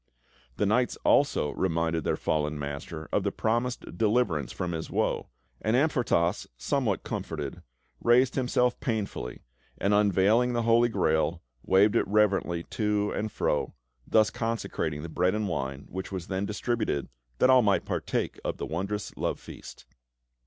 [0.57, 5.29] The knights also reminded their fallen master of the promised deliverance from his woe,
[5.61, 7.61] and Amfortas, somewhat comforted,
[7.99, 9.43] raised himself painfully,
[9.77, 13.75] and, unveiling the Holy Grail, waved it reverently to and fro,
[14.07, 17.07] thus consecrating the bread and wine, which was then distributed,
[17.37, 19.85] that all might partake of the wondrous Love Feast.